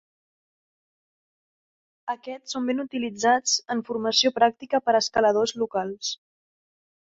[2.13, 6.13] Aquests són ben utilitzats en formació pràctica per escaladors locals.